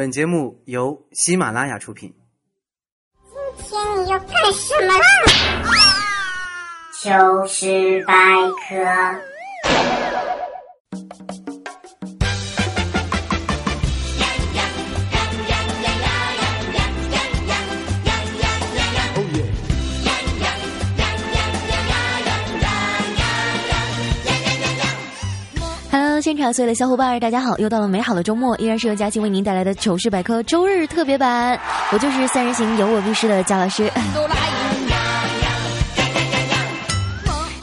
[0.00, 2.10] 本节目由喜马拉雅出品。
[3.58, 5.04] 今天你要干什么啦？
[6.90, 8.14] 糗事百
[8.66, 9.29] 科。
[26.30, 27.58] 现场所有的小伙伴，大家好！
[27.58, 31.58] 又到了美好的周末，依然是由佳琪为您带来的糗事百科周日特别版。
[31.92, 33.90] 我就是三人行有我必失的佳老师。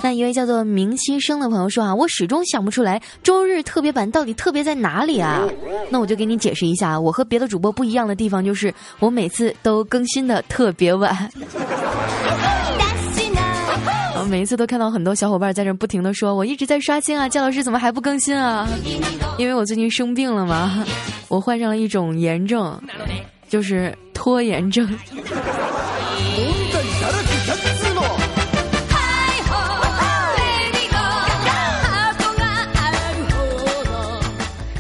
[0.04, 5.48] 那一位叫做明熙生的朋友说啊，我始终想不出来周日特别版到底特别在哪里啊？
[5.90, 11.32] 那我就给你解释一下，我和别的主播不一样的地方就是我每次都更新的特别晚。
[14.30, 18.68] 每一次都看到很多小伙伴在这不停的说，我一直在刷新啊，姜老师怎么还不更新啊？
[19.38, 20.86] 因为我最近生病了嘛，
[21.30, 22.80] 我患上了一种炎症，
[23.48, 24.88] 就是拖延症。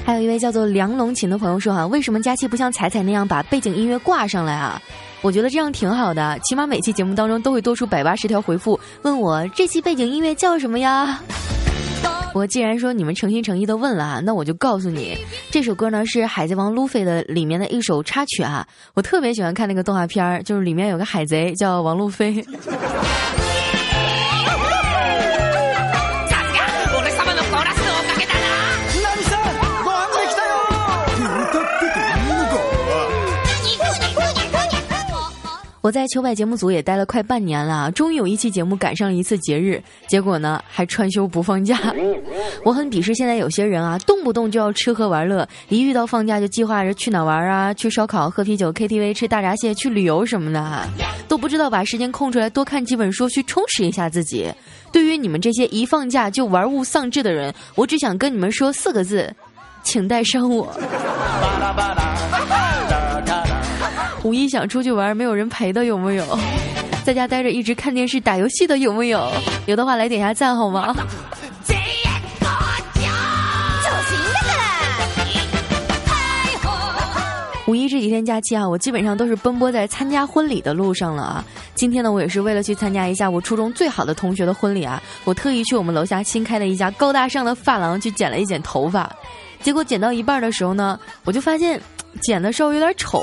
[0.05, 4.81] 还有一位叫做梁龙琴的朋友说啊，为什么佳期不像彩彩那样把背景音乐挂上来啊？
[5.21, 11.19] 我觉得这样挺好的，起码每期节目当中都会多出百八十条回复，问我这期背景音乐叫什么呀？
[12.33, 15.17] 我既然说你们诚心诚意的问了啊，那我就告诉你，
[15.49, 18.65] 这首歌呢是《海贼王路飞》的里面的一首插曲啊。
[18.93, 22.45] 我特别喜欢看那个动画片儿，就是里面有个海贼叫王路飞。
[35.87, 41.79] 我在秋百节目组也待了快半年了，终于有一期节目赶上了一次节日，结果呢还串休不放假。
[42.65, 50.85] 我很鄙视现在有些人啊，动不动就要吃喝玩乐，一遇到放假就计划着去哪玩啊，去烧烤、喝啤酒、KTV、吃大闸蟹、去旅游什么的，
[51.29, 54.53] 都不知道把时间空出来多看几本书，去充实一下自己。
[54.91, 59.33] 对于你们这些一放假就玩物丧志的人，我只想跟你们说四个字，
[59.83, 60.77] 请带上我。
[64.27, 66.39] 五一想出去玩，没有人陪的有没有？
[67.05, 69.31] 在家待着一直看电视打游戏的有没有？
[69.67, 70.93] 有的话来点下赞好吗？
[77.67, 81.45] 五一这几天假期啊，我基本上都是奔波在参加婚礼的路上了啊。
[81.73, 89.09] 今天呢，我也是为了去参加一下我初中最好的同学的婚礼啊，我特意去我们楼下新开的一家高大上的发廊去剪了一剪头发，
[89.61, 91.79] 结果剪到一半的时候呢，我就发现
[92.21, 93.21] 剪的稍微有点丑。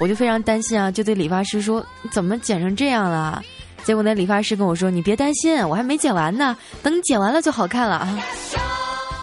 [0.00, 3.42] 我就非常担心啊，就对理发师说：“怎么剪成这样了？”
[3.84, 8.18] 结果那理发师跟我说：“你别担心，我还没剪完呢，等你剪完了就好看了啊。”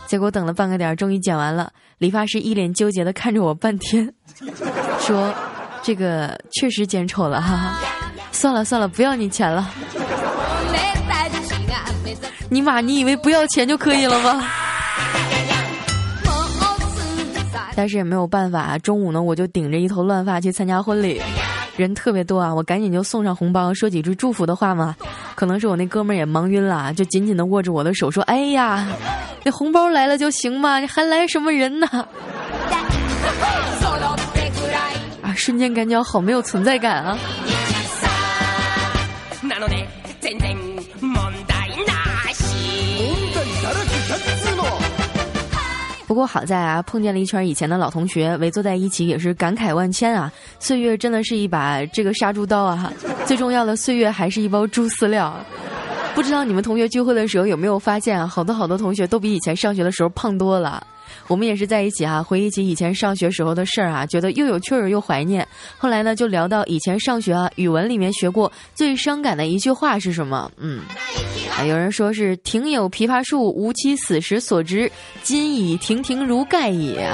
[0.07, 1.71] 结果等了半个点，终于剪完了。
[1.97, 4.07] 理发师一脸纠结的看着我半天，
[4.99, 5.33] 说
[5.81, 7.79] ：“这个确实剪丑了，哈哈，
[8.31, 9.67] 算了算了，不要你钱了。”
[12.49, 14.47] 尼玛，你以为不要钱就可以了吗？
[17.77, 21.21] 但是也没有办法，中午呢我就顶着一头乱发去参加婚礼，
[21.75, 24.95] 人特别多啊，我赶紧就送上红包，说几句祝福的话嘛。
[25.35, 28.87] 可能是我那哥们儿也忙晕了，就紧紧的握着我的手说：“哎呀，
[29.43, 31.87] 那红包来了就行嘛，你还来什么人呢？”
[35.21, 37.15] 啊，瞬间感觉好没有存在感啊。
[46.07, 50.31] 不过好在啊，碰见了一圈以前的老同学，围坐在一起也是感慨万千啊。
[50.57, 52.91] 岁月真的是一把这个杀猪刀啊！
[53.25, 55.37] 最重要的，岁月还是一包猪饲料。
[56.15, 58.25] 不知道你们同学聚会的时候有没有发现？
[58.25, 60.81] 好多好多同学都比以前上学的时候胖多了。
[61.27, 65.47] 我们也是在一起啊，回忆起以前上学时候的事儿啊，觉得又有趣儿又怀念。
[65.77, 70.51] 后来呢，就聊到以前上学啊，语文里面学过最伤感的一句话是什么？
[70.57, 70.81] 嗯。
[71.57, 74.91] 啊，有人说是“庭有枇杷树，吾妻死时所植，
[75.23, 77.09] 今已亭亭如盖也”。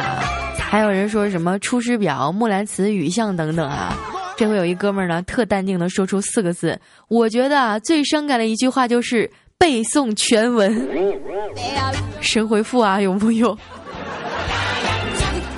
[0.59, 3.97] 还有人说什么《出师表》《木兰辞》《雨巷》等等啊。
[4.35, 6.77] 这回有一哥们儿呢，特淡定的说出四个字
[7.07, 10.89] ：“我觉得啊，最伤感的一句话就是背诵全文。
[12.19, 13.57] ”神回复啊，有木有？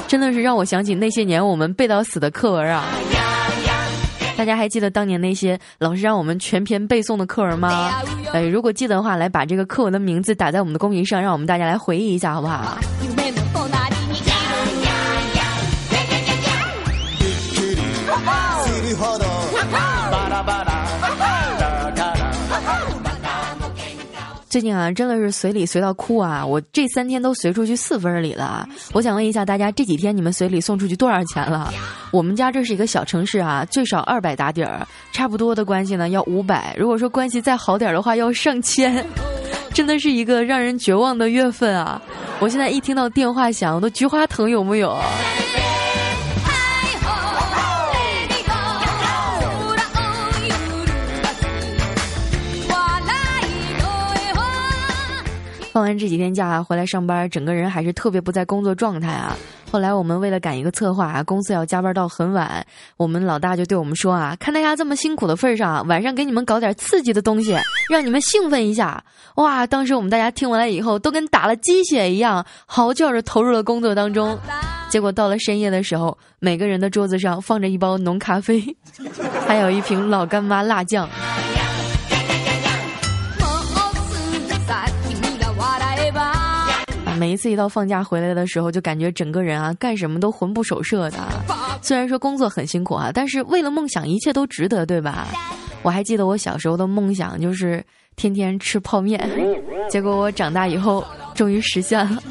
[0.07, 2.83] 真的是让我想起那些年我们背到死的课文啊。
[4.37, 7.91] 大家还记得当年那些老师让我们全篇背诵的课文吗？
[8.33, 12.77] 哎，如果记得的话，来把这个课文的名字打在我们的公屏上，让我们大家来回忆一下，好不好？
[24.55, 26.45] 最近啊，真的是随礼随到哭啊！
[26.45, 28.65] 我这三天都随出去四分礼了。
[28.93, 31.73] 我想问一下大家，这几天你们随礼送出去多少钱了？
[32.09, 36.73] 我们家这是一个小城市啊，最少二百打底儿，差不多的关系呢要五百。
[36.79, 39.05] 如果说关系再好点的话，要上千。
[39.73, 42.01] 真的是一个让人绝望的月份啊！
[42.39, 44.97] 我现在一听到电话响，我都菊花疼，有木有？
[55.75, 59.35] 放完这几天假回来上班，整个人还是特别不在工作状态啊。
[59.69, 67.53] 后来我们为了赶一个策划啊，公司要加班到很晚，我们老大就对我们说啊：“看大家这么辛苦的份上，晚上给你们搞点刺激的东西，
[67.89, 69.03] 让你们兴奋一下。”
[69.35, 69.67] 哇！
[69.67, 74.39] 当时我们大家听完了以后，都跟打了鸡血一样，嚎叫着投入了工作当中。
[74.87, 78.63] 结果到了深夜的时候，每个人的桌子上放着一包浓咖啡，
[79.45, 81.09] 还有一瓶老干妈辣酱。
[87.15, 91.19] 每一次一到放假回来的时候，就感觉整个人啊干什么都魂不守舍的。
[91.81, 95.27] 虽然说工作很辛苦啊，但是为了梦想，一切都值得，对吧？
[95.81, 97.83] 我还记得我小时候的梦想就是
[98.15, 99.29] 天天吃泡面，
[99.89, 101.03] 结果我长大以后
[101.33, 102.21] 终于实现了。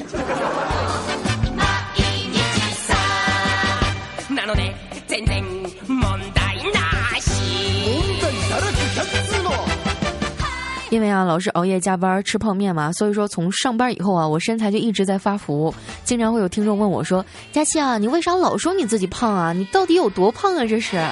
[10.94, 15.74] 因为啊，老是熬夜加班吃泡面嘛，所以说从上班以后啊，我身材就一直在发福。
[16.04, 19.52] 经常会有听众问我说：“佳期啊，你为啥老说你自己胖啊？
[19.52, 21.04] 你到底有多胖啊？”这是，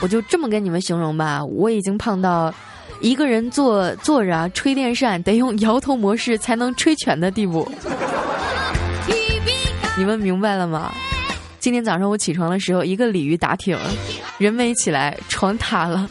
[0.00, 2.50] 我就这么跟你们形容吧，我已经胖到
[3.02, 7.70] 一个人坐坐着啊吹电扇得用摇头模式才能吹全的地步。
[9.98, 10.90] 你们明白了吗？
[11.58, 13.78] 今天早上我起床的时候，一个鲤鱼打挺，
[14.38, 16.08] 人没起来，床塌了。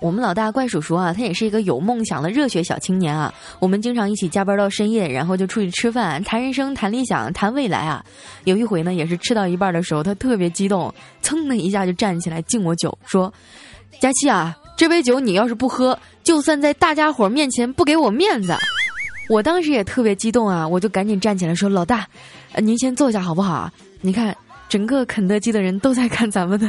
[0.00, 3.32] 我们老大怪叔叔啊，他也是一个有梦想的热血小青年啊。
[3.58, 8.04] 我们经常一起加班到深夜，然后就出去吃饭、谈人生、谈理想、谈未来啊。
[8.44, 10.92] 有一回呢，也是吃到一半的时候，他特别激动，
[11.22, 13.32] 噌的一下就站起来敬我酒，说
[14.00, 18.56] ：“佳期啊，这杯酒你要是不喝，就算在大家伙面前不给我面子。”
[19.28, 22.06] 我当时也特别激动啊，我就赶紧站起来说：“老大，
[22.56, 23.70] 您先坐下好不好？
[24.00, 24.34] 你看，
[24.70, 26.66] 整个肯德基的人都在看咱们的。”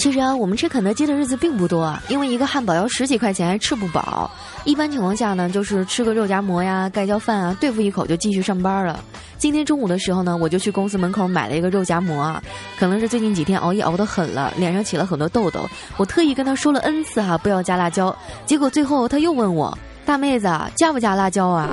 [0.00, 4.30] 其实啊，我们吃肯德基的日子并不多啊，因为一个汉堡要十几块钱，还吃不饱。
[4.64, 8.98] 一般情况下呢，就是吃个肉夹馍呀、盖浇饭啊，对付一口就继续上班了。
[9.36, 12.42] 今天中午的时候呢，我就去公司门口买了一个肉夹馍啊。
[12.78, 15.60] 可能是最近几天熬夜熬得狠了，脸上起了很多痘痘。
[15.98, 18.16] 我特意跟他说了 N 次哈，不要加辣椒。
[18.46, 19.76] 结果最后他又问我
[20.06, 21.68] ：“大妹子，加不加辣椒啊？”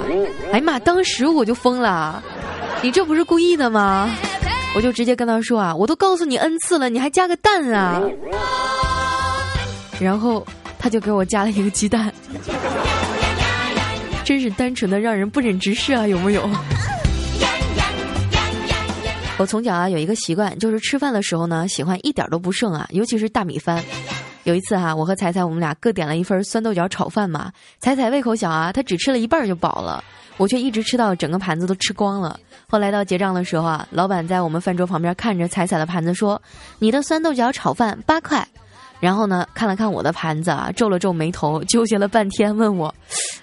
[0.51, 0.77] 哎呀妈！
[0.79, 2.21] 当时我就疯了，
[2.81, 4.09] 你这不是故意的吗？
[4.77, 7.99] 我就直接跟他说啊，我都告诉你 n 次了，你还加个蛋啊？
[9.99, 10.45] 然后
[10.77, 12.13] 他就给我加了一个鸡蛋，
[14.23, 16.47] 真是单纯的让人不忍直视啊，有木有？
[19.39, 23.83] 我从小啊有一个习惯，就是吃饭的时候呢，喜欢一点都不剩啊，尤其是大米饭。
[24.43, 30.03] 有一次哈，我和彩彩我们俩各点了一份酸豆角炒饭嘛，彩彩胃口小啊，她只吃了一半就饱了，
[30.37, 32.39] 我却一直吃到整个盘子都吃光了。
[32.69, 36.41] 后来到结账的时候啊，老板在我们饭桌旁边看着彩彩的盘子说
[36.79, 38.45] ：“你的酸豆角炒饭八块。”
[38.99, 42.93] 然后呢，看了看我的盘子啊，皱了皱眉头，纠结了半天，问我：“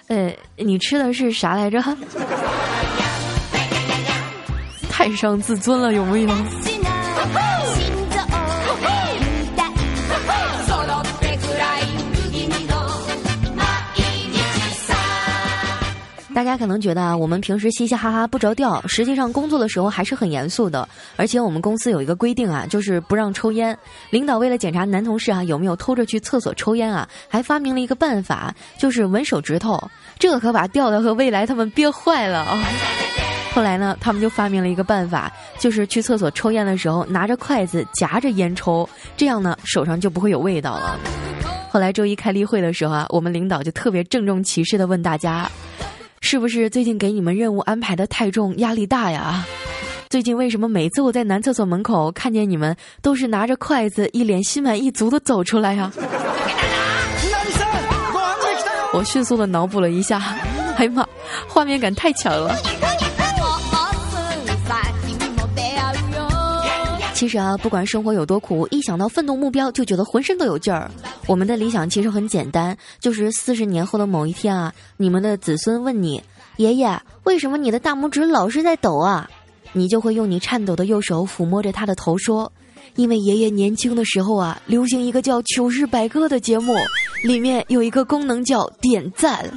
[0.07, 1.81] 呃，你吃的是啥来着？”
[4.89, 6.29] 太伤自尊了，有没有？
[16.35, 20.85] 大家可能觉得啊，我们平时嘻嘻哈哈不着调，实际上工作的时候还是很严肃的。
[21.15, 23.75] 而且我们公司有一个规定啊，就是不让抽烟。
[24.09, 29.81] 领导为了检查男同事啊有没有偷着去厕所抽烟啊，还发明了一个办法，就是闻手指头。
[30.19, 32.59] 这可把调调和未来他们憋坏了啊！
[33.53, 40.99] 后来呢，他们就发明了一个办法，就是去厕所抽烟的时候拿着筷子夹着烟抽，这样呢手上就不会有味道了。
[41.69, 45.49] 后来周一开例会的时候啊，我们领导就特别郑重其事的问大家。
[46.25, 49.45] 是不是最近给你们任务安排的太重，压力大呀？
[50.09, 55.91] 最近为什么每次我在男厕所门口看见你们，都是拿着筷子，一脸心满意足的走出来呀？
[58.91, 60.17] 我迅速的脑补了一下，
[60.77, 61.07] 哎呀妈，
[61.47, 62.57] 画面感太强了。
[67.15, 70.91] 其实啊，不管生活有多苦，一想到奋斗目标，就觉得浑身都有劲儿。
[71.27, 76.21] 我们的理想其实很简单，就是四十年后的某一天啊，你们的子孙问你
[76.57, 79.29] ：“爷爷，为什么你的大拇指老是在抖啊？”
[79.71, 82.51] 你就会用你颤抖的右手抚摸着他的头说
[82.95, 86.75] ：“因为爷爷年轻的时候啊，流行一个叫糗事百科的节目，
[87.23, 89.49] 里面有一个功能叫点赞。”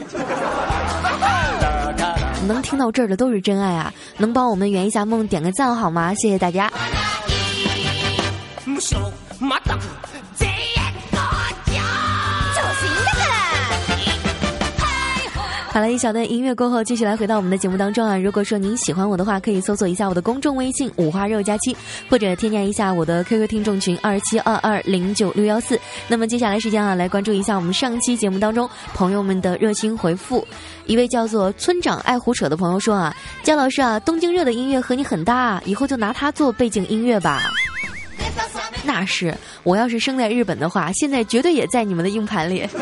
[2.46, 3.92] 能听到这儿的都是真爱啊！
[4.16, 6.14] 能帮我们圆一下梦，点个赞好吗？
[6.14, 6.72] 谢谢大家。
[15.70, 18.16] 好了，一小段音乐过后，继续来回到我们的节目当中啊。
[18.16, 21.76] 如果说您喜欢我的话，可以搜索一下我的公众微信“五花肉加七”，
[22.10, 25.78] 或者添加一下我的 QQ 听众群二七二二零九六幺四。
[26.08, 30.44] 那么接下来时间啊，来关注一下我们上期节目当中朋友们的热心回复。
[30.86, 37.40] 一位叫做村长爱胡扯的朋友说啊，姜老师啊，东京热的音乐和你很搭，啊以后就拿它做背景音乐吧。
[38.84, 42.66] 那是，我要是生在日本的话，现在绝对也在你们的硬盘里。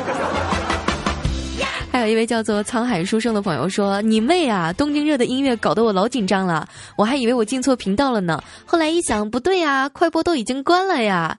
[1.90, 4.70] 还有一位叫做沧海书生的朋友说：“你妹啊！
[4.74, 8.38] 东京热的音乐搞得我老紧张了，我还以为我进错频道了呢。
[8.66, 11.34] 后来一想，不对呀，快播都已经关了呀。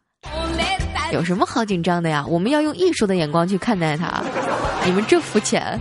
[1.13, 2.25] 有什么好紧张的呀？
[2.27, 4.23] 我们要用艺术的眼光去看待它。
[4.83, 5.79] 你们这肤浅。”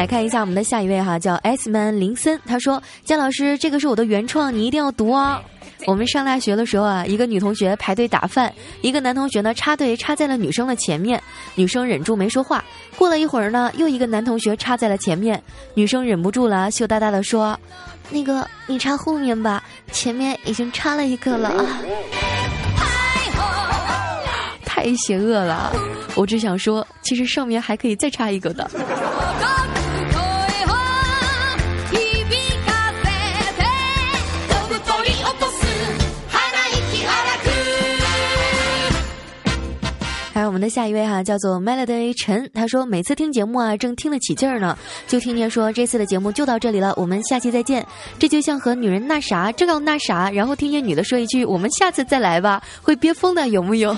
[0.00, 5.38] 来看一下我们的下一位哈，叫 S man 林森，他说：“姜老师，这个是我的原创，你一定要读哦。”
[5.86, 11.22] 我们上大学的时候啊，一个女同学排队打饭，一个男同学呢插队插在了女生的前面，
[11.54, 12.64] 女生忍住没说话。
[12.96, 15.38] 过了一会儿呢，又一个男同学插在了前面，
[15.74, 17.60] 女生忍不住了，羞答答的说
[18.08, 21.66] ：“那个你插后面吧，前面已经插了一个了。”
[24.64, 25.70] 太邪恶了！
[26.14, 28.70] 我只想说，其实上面还可以再插一个的。
[40.50, 44.76] 我们的下一位哈，叫做 Melody 陈，他说每次听节目啊，正听得起劲儿呢，
[45.06, 47.86] 就听见说这次的节目就到这里了，我们下期再见。
[48.18, 53.96] 这就像和女人那啥，正要那啥，然后听见女的说一句“我们下次再来吧”，会憋疯的，有木有？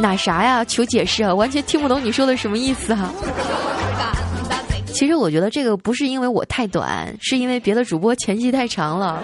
[0.00, 0.64] 那啥呀？
[0.64, 1.34] 求解释啊！
[1.34, 3.12] 完全听不懂你说的什么意思啊！
[4.92, 9.20] 其实我觉得这个不是因为我太短，是因为别的主播前戏太长了。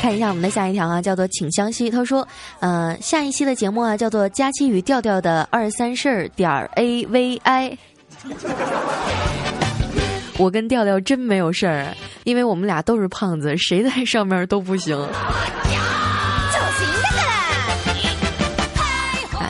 [0.00, 1.90] 看一下我们的下一条啊，叫做请相惜。
[1.90, 2.26] 他说，
[2.60, 7.76] 呃，下一期的节目啊，叫做佳期与调调的二三事儿点儿 A V I。
[10.38, 14.96] 我跟调调真没有事儿，因为我们俩都是胖子，谁在上面都不行。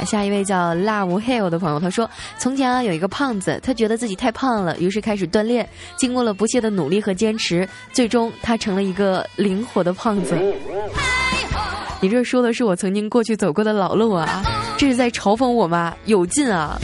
[0.05, 5.69] 下一位叫 Love Hill 的朋友，他说：“从前啊，有一个胖子，他觉得自己太胖了，于是开始锻炼。
[5.97, 10.37] 经过了不懈的努力和坚持，最终他成了一个灵活的胖子。”
[12.03, 14.43] 你这说的是我曾经过去走过的老路啊！
[14.79, 15.95] 这是在嘲讽我吗？
[16.07, 16.79] 有劲啊！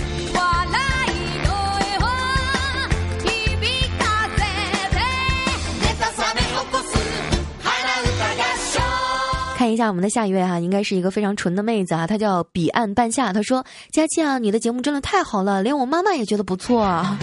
[9.66, 13.32] 看一下我们的下一位哈，应该是一个非常纯的妹子啊，她叫彼岸半夏。
[13.32, 17.18] 她说：“佳期啊，你的节目真的太好了，连我妈妈也觉得不错。”啊。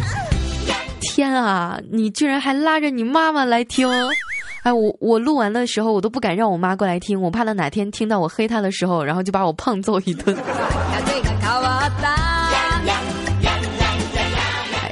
[1.00, 3.88] ”天啊，你居然还拉着你妈妈来听！
[4.64, 10.36] 哎，我我录完的时候，我都不敢让我妈过来听，我怕她哪天听到我黑她的时候，然后就把我胖揍一顿。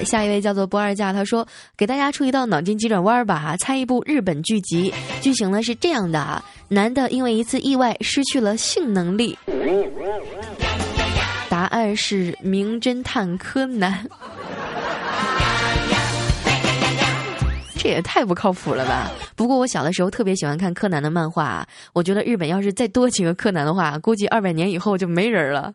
[0.06, 4.92] 下一位叫做不二价，他说：“给大家出一道脑筋急转弯吧，猜一部日本剧集。
[5.22, 6.44] 剧情呢是这样的啊：
[6.74, 9.38] 男的因为一次意外失去了性能力。
[11.50, 14.08] 答案是名侦探柯南。
[17.78, 19.12] 这也太不靠谱了吧！
[19.36, 25.74] 不过我小的时候特别喜欢看柯南的漫画，我觉得日本要是再多几个柯南的话，估计二百年以后就没人了。”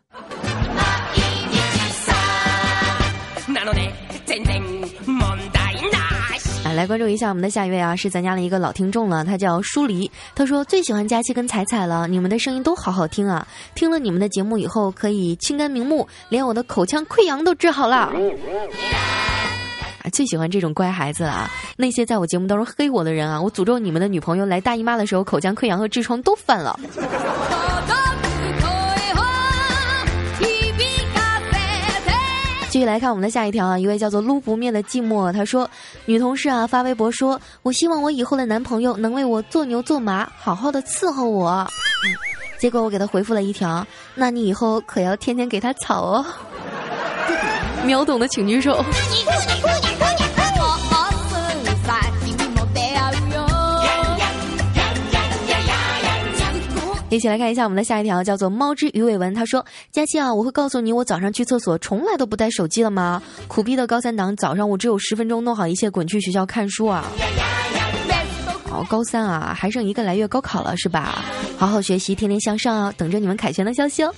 [6.77, 10.11] 来关注一下我们的下一位啊，是咱家的一个老听众了，他叫舒黎。
[10.35, 13.47] 他说最喜欢佳期跟彩彩了，你们的声音都好好听啊！
[13.73, 17.95] 听了你们的节目以后，可以清肝明目，连我的口腔溃疡都治好了。
[17.97, 18.13] 啊，
[20.13, 21.49] 最喜欢这种乖孩子啊。
[21.77, 26.79] 那些在我节目当中黑我的人啊，我诅咒你们的女朋友来大姨妈的时候，口腔溃疡和痔疮都犯了。
[32.77, 35.67] 继续来看我们的下一条啊，一位叫做撸不灭的寂寞，他说，
[36.05, 41.67] 女同事啊发微博说，我希望我以后的男朋友能为我做牛做马，好好的伺候我。
[42.59, 46.23] 结果我给他回复了一条，那你以后可要天天给他草哦。
[47.83, 48.85] 秒懂的请举手。
[57.09, 59.33] 一起来看一下我们的下一条，叫做“猫之鱼尾纹”。
[59.33, 63.23] 他说：“佳期啊，我会告诉你，我早上去厕所从来都不带手机了吗？
[63.47, 67.05] 苦逼的高三党，早上我只有十分钟弄好一切，滚去学校看书啊！
[68.77, 71.25] 哦，高三啊，还剩一个来月高考了是吧？
[71.57, 72.93] 好好学习，天天向上啊！
[72.95, 74.13] 等着你们凯旋的消息哦。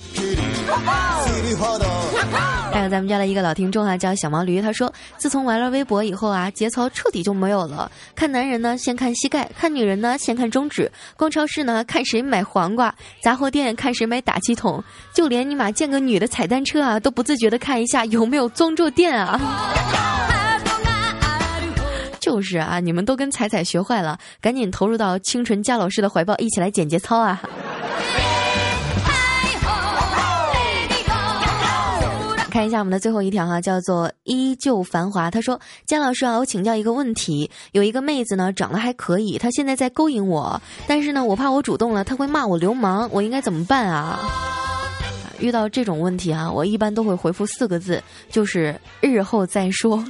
[2.72, 7.90] 还有咱们家的一个老听众啊，叫小毛驴，他说：“自从玩了微博以后啊，节操彻底就没有了。
[8.14, 10.86] 看男人呢，先看膝盖；看女人呢，先看中指；
[11.16, 12.90] 逛超市呢，看谁买黄瓜；
[13.22, 14.80] 杂货店看谁买打气筒；
[15.12, 19.40] 就连你妈见个女的踩单车啊，都不自觉的看一下有没有宗住店啊。
[22.40, 27.38] 就是啊，你们都跟彩彩学坏了，赶紧投入到清纯佳老师的怀抱，一起来减节操啊！”
[32.50, 35.30] 看一下我们的最后一条哈，叫做依旧繁华。
[35.30, 44.18] 他说：“姜老师啊，我请教一个问题，有一个妹子呢，长得还可以，她现在在勾引我，但是呢，我怕我主动了，她会骂我流氓，我应该怎么办啊？”
[45.40, 50.02] 遇到这种问题啊，我一般都会回复四个字，就是日后再说。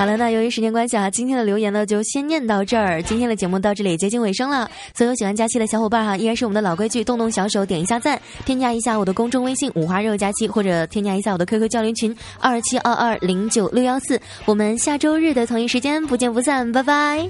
[0.00, 3.02] 好了，那由于时间关系啊，今天的留言呢就先念到这儿。
[3.02, 14.18] 今天的节目到这里接近尾声了，所有喜欢佳期的小伙伴哈，依然是我们的老规矩，动动小手点一下赞，添加一下我的公众微信五花肉佳期，或者添加一下我的 QQ 交流群二七二二零九六幺四。
[14.46, 17.28] 我们下周日的同一时间不见不散，拜拜。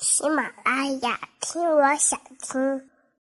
[0.00, 2.95] 喜马拉雅，听我想听。